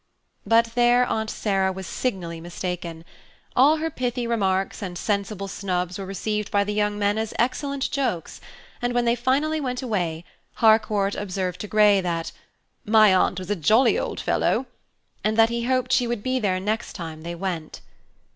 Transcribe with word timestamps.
But 0.47 0.73
there 0.73 1.05
Aunt 1.05 1.29
Sarah 1.29 1.71
was 1.71 1.85
signally 1.85 2.41
mistaken. 2.41 3.05
All 3.55 3.77
her 3.77 3.91
pithy 3.91 4.25
remarks 4.25 4.81
and 4.81 4.97
sensible 4.97 5.47
snubs 5.47 5.99
were 5.99 6.07
received 6.07 6.49
by 6.49 6.63
the 6.63 6.73
young 6.73 6.97
men 6.97 7.19
as 7.19 7.35
excellent 7.37 7.87
jokes, 7.91 8.41
and 8.81 8.95
when 8.95 9.05
they 9.05 9.13
finally 9.13 9.61
went 9.61 9.83
away, 9.83 10.25
Harcourt 10.53 11.13
observed 11.13 11.61
to 11.61 11.67
Grey 11.67 12.01
that 12.01 12.31
"My 12.83 13.13
Aunt 13.13 13.37
was 13.37 13.51
a 13.51 13.55
jolly 13.55 13.99
old 13.99 14.19
fellow," 14.19 14.65
and 15.23 15.37
that 15.37 15.49
he 15.49 15.65
hoped 15.65 15.91
she 15.93 16.07
would 16.07 16.23
be 16.23 16.39
there 16.39 16.59
next 16.59 16.93
time 16.93 17.21
they 17.21 17.35
went. 17.35 17.81